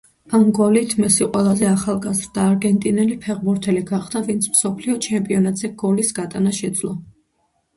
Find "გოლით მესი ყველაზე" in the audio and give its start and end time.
0.59-1.67